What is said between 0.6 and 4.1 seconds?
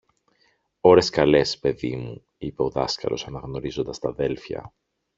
Ώρες καλές, παιδί μου, είπε ο δάσκαλος αναγνωρίζοντας τ'